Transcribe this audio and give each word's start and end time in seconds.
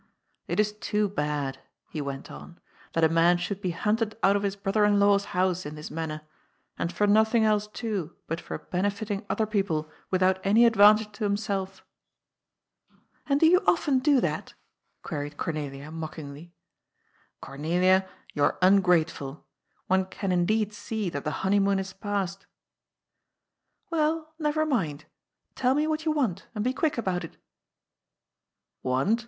^It 0.49 0.59
is 0.59 0.73
too 0.73 1.07
bad," 1.07 1.59
he 1.87 2.01
went 2.01 2.31
on, 2.31 2.53
^^ 2.89 2.93
that 2.93 3.03
a 3.03 3.07
man 3.07 3.37
should 3.37 3.61
be 3.61 3.69
hunted 3.69 4.17
out 4.23 4.35
of 4.35 4.41
his 4.41 4.55
brother 4.55 4.83
in 4.83 4.99
law's 4.99 5.25
house 5.37 5.63
in 5.63 5.75
this 5.75 5.91
manner. 5.91 6.21
And 6.75 6.91
for 6.91 7.05
nothing 7.05 7.43
else 7.45 7.67
too 7.67 8.15
but 8.25 8.41
for 8.41 8.57
benefiting 8.57 9.23
other 9.29 9.45
people 9.45 9.91
without 10.09 10.39
any 10.43 10.67
advan 10.67 10.97
tage 10.97 11.11
to 11.11 11.23
himself." 11.23 11.85
And 13.29 13.39
do 13.39 13.45
you 13.45 13.61
often 13.67 13.99
do 13.99 14.19
that?" 14.21 14.55
queried 15.03 15.37
Gomelia 15.37 15.93
mock 15.93 16.15
ingly. 16.15 16.49
^* 16.51 16.51
Gomelia, 17.43 18.07
you 18.33 18.41
are 18.43 18.57
ungrateful. 18.59 19.45
One 19.85 20.05
can 20.05 20.31
indeed 20.31 20.73
see 20.73 21.11
that 21.11 21.23
the 21.25 21.45
honeymoon 21.45 21.77
is 21.77 21.93
past."" 21.93 22.47
WeU, 23.91 24.25
never 24.39 24.65
mind. 24.65 25.05
Tell 25.53 25.75
me 25.75 25.85
what 25.85 26.05
you 26.05 26.11
want, 26.11 26.47
and 26.55 26.63
be 26.63 26.73
quick 26.73 26.97
about 26.97 27.23
it."" 27.23 27.37
Want 28.81 29.19